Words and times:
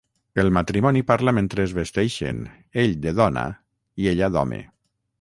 El 0.43 0.47
matrimoni 0.57 1.03
parla 1.11 1.33
mentre 1.39 1.63
es 1.69 1.75
vesteixen, 1.81 2.41
ell 2.85 2.99
de 3.07 3.17
dona 3.23 3.47
i 4.05 4.13
ella 4.15 4.35
d'home. 4.39 4.65